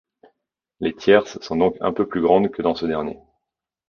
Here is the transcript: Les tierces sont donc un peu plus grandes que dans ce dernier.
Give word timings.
Les 0.79 0.95
tierces 0.95 1.37
sont 1.43 1.57
donc 1.57 1.75
un 1.79 1.93
peu 1.93 2.07
plus 2.07 2.21
grandes 2.21 2.49
que 2.49 2.63
dans 2.63 2.73
ce 2.73 2.87
dernier. 2.87 3.19